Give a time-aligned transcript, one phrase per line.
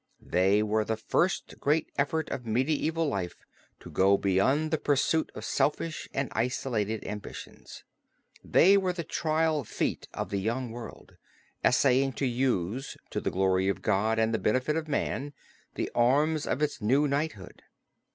[0.19, 3.35] They were the first great effort of medieval life
[3.81, 7.83] to go beyond the pursuit of selfish and isolated ambitions;
[8.43, 11.17] they were the trial feat of the young world,
[11.63, 15.33] essaying to use, to the glory of God and the benefit of man,
[15.75, 17.61] the arms of its new knighthood.